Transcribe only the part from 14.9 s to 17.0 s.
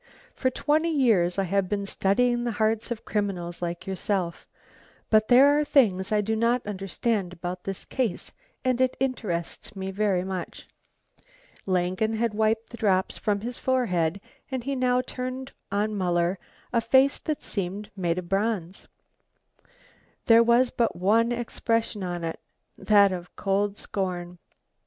turned on Muller a